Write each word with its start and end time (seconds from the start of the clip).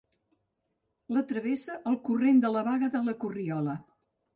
La 1.17 1.23
travessa 1.33 1.77
el 1.93 2.01
torrent 2.09 2.43
de 2.49 2.55
la 2.59 2.67
Baga 2.73 2.95
de 2.99 3.07
la 3.11 3.19
Corriola. 3.25 3.83